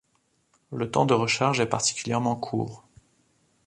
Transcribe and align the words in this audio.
Le 0.71 0.89
temps 0.89 1.05
de 1.05 1.13
recharge 1.13 1.59
est 1.59 1.67
particulièrement 1.69 2.35
court. 2.35 2.85